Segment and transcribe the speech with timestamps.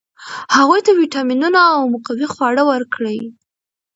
[0.55, 3.19] هغوی ته ویټامینونه او مقوي خواړه ورکړئ.